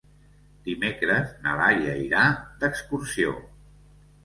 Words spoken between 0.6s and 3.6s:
Dimecres na Laia irà d'excursió.